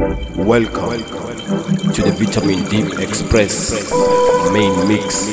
Welcome 0.00 1.04
to 1.92 2.00
the 2.00 2.16
Vitamin 2.18 2.64
D 2.70 3.02
Express 3.02 3.92
main 4.50 4.88
mix. 4.88 5.28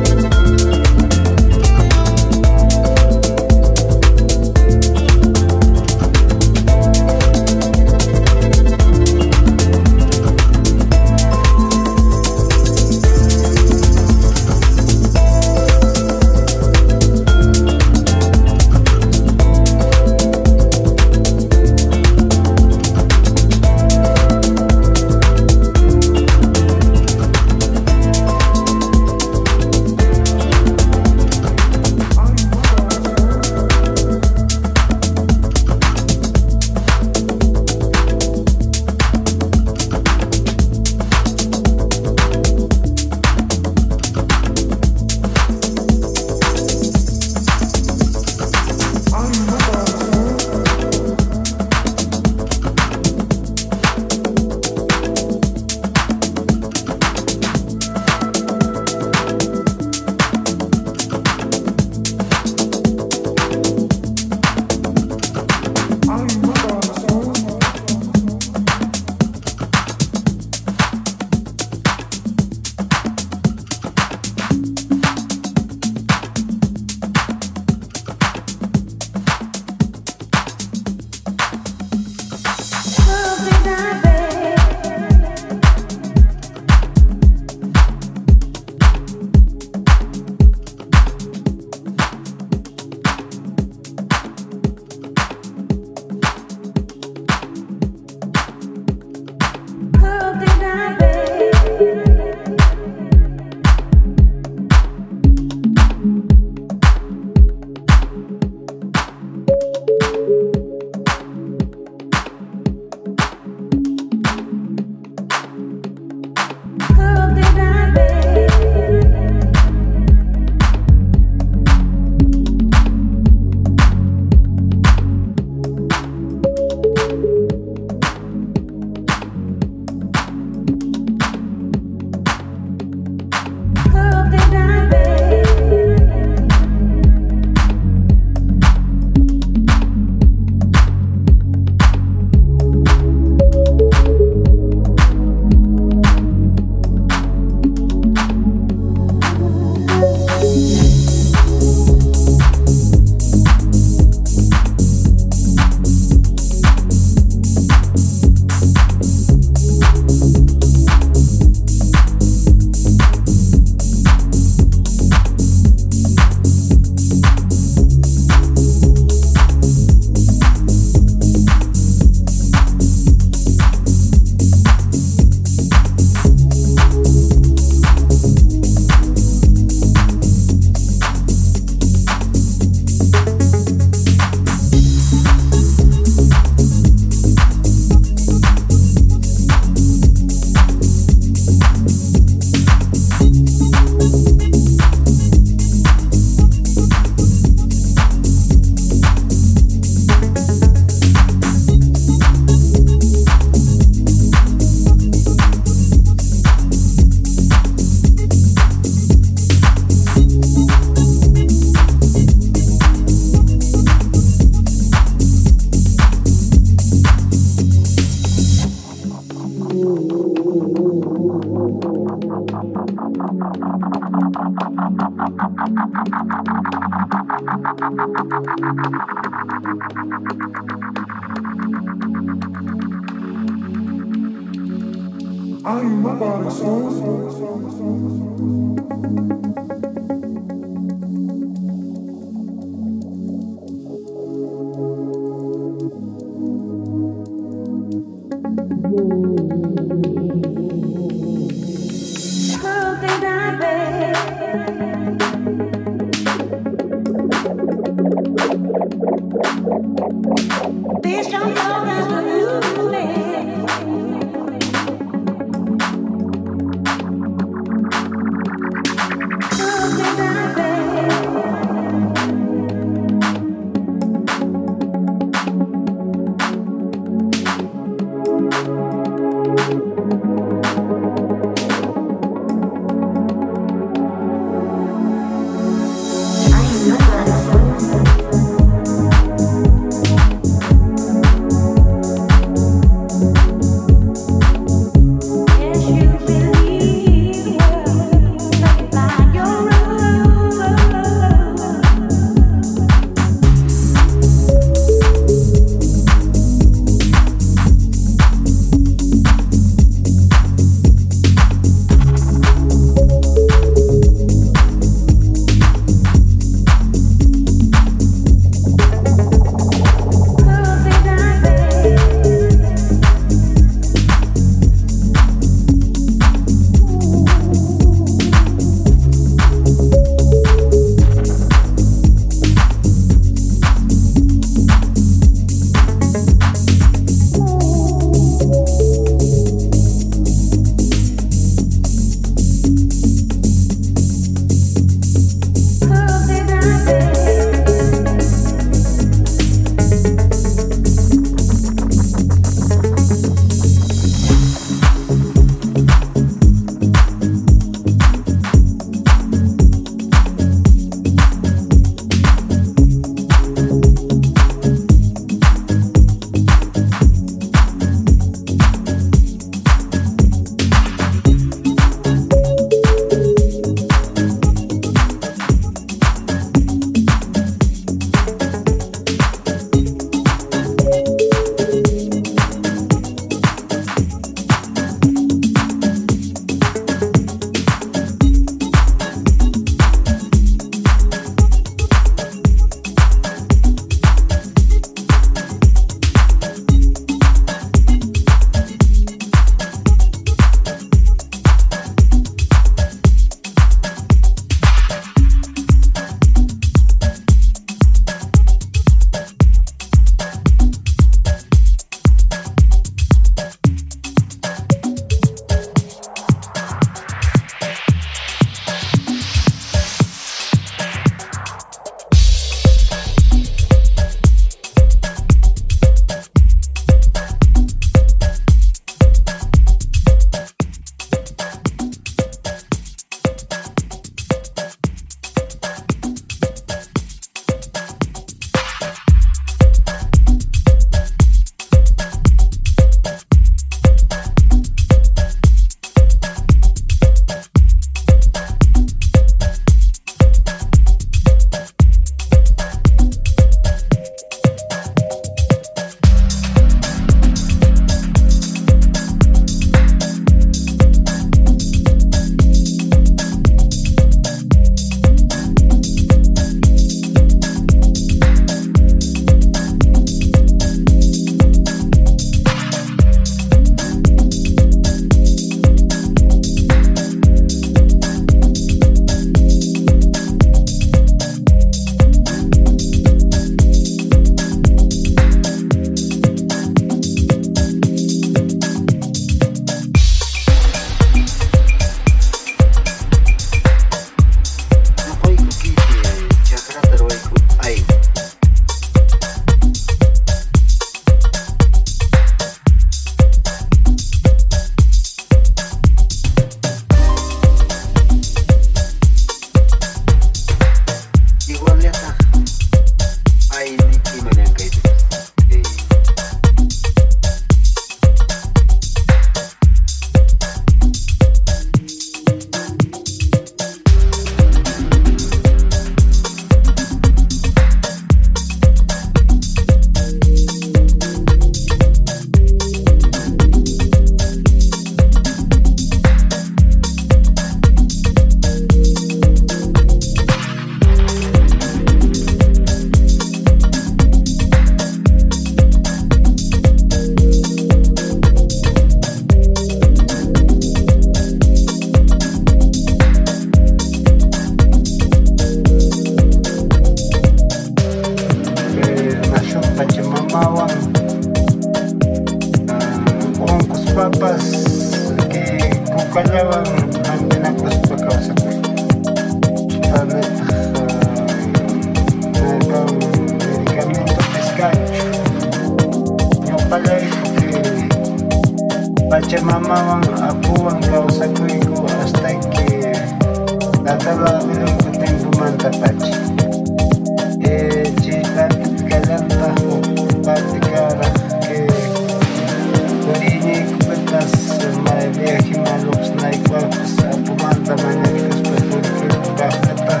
got 599.38 599.52
pepper. 599.62 600.00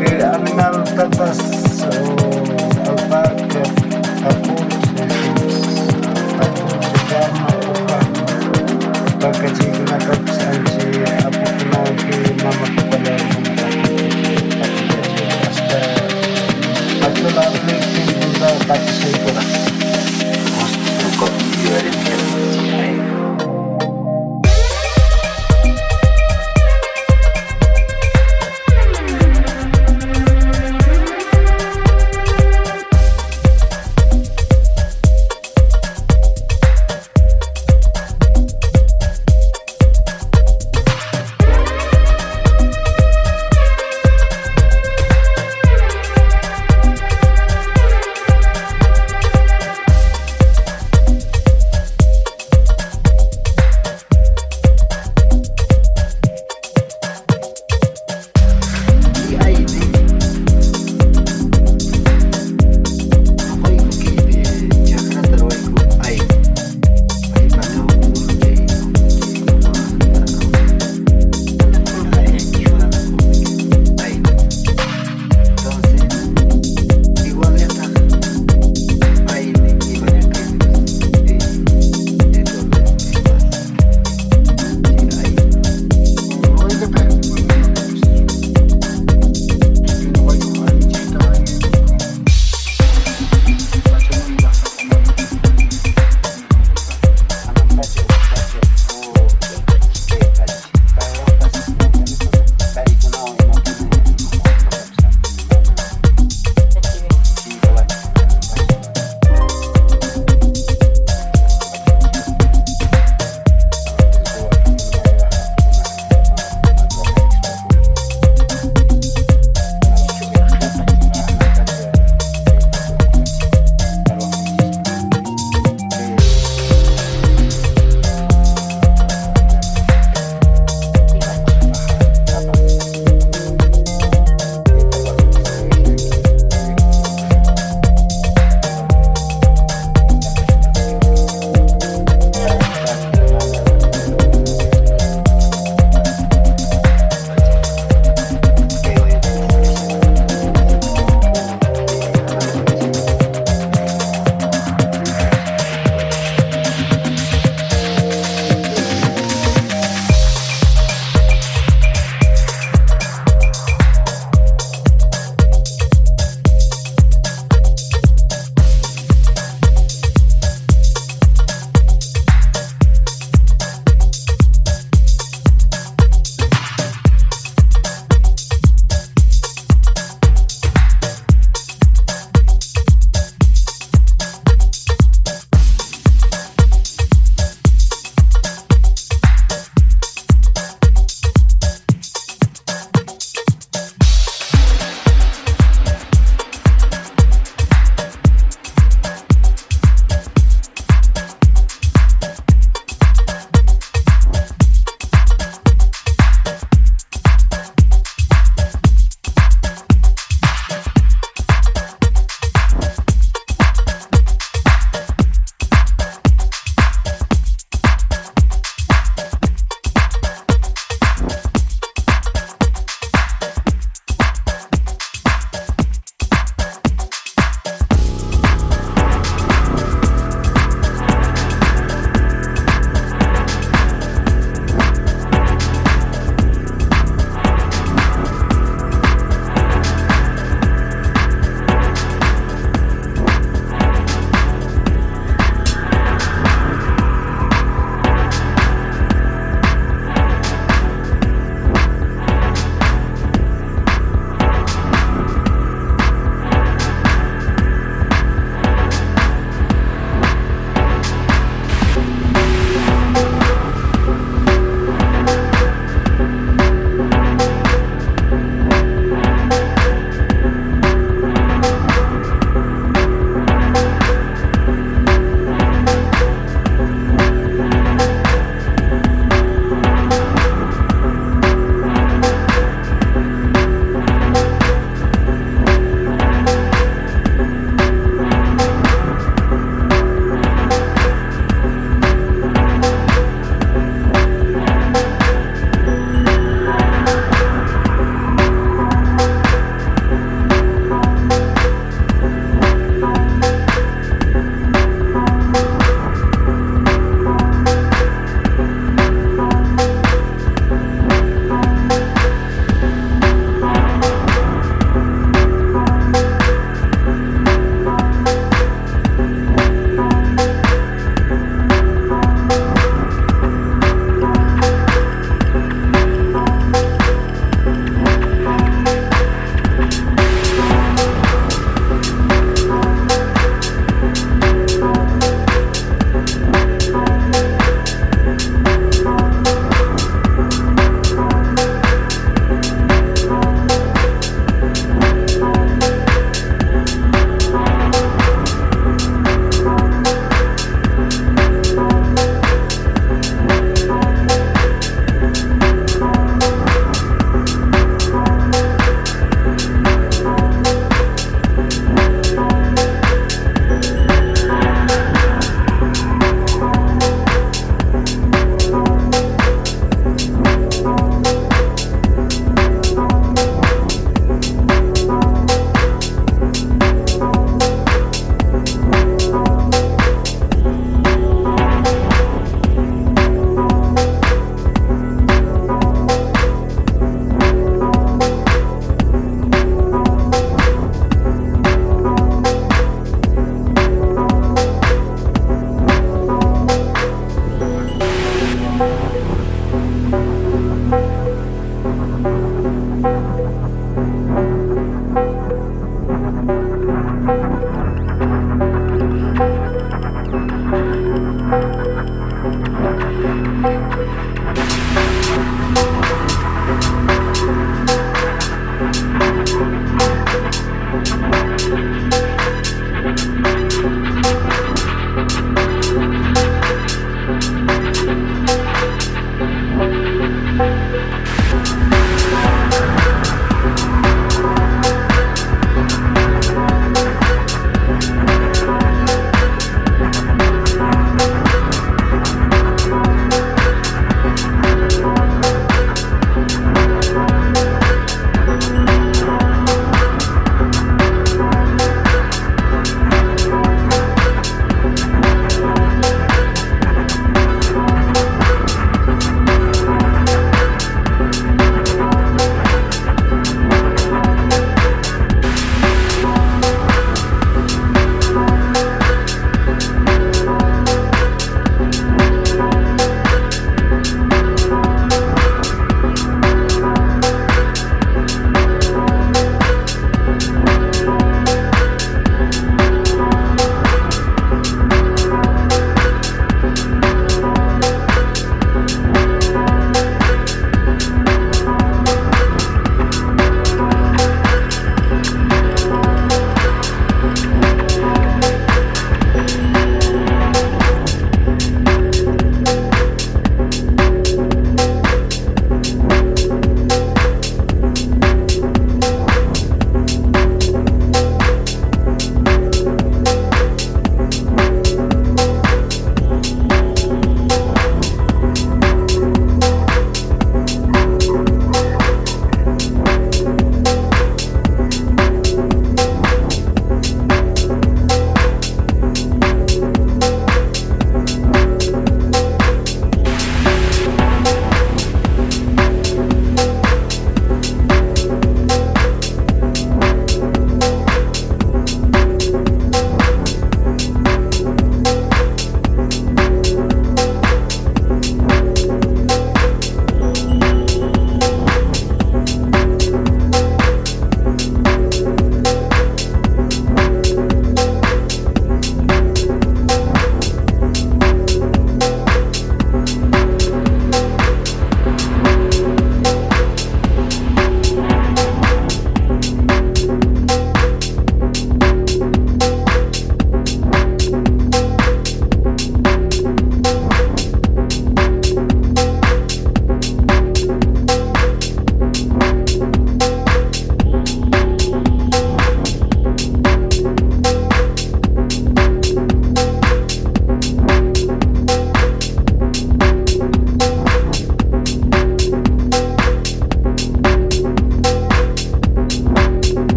Yeah, 0.00 1.61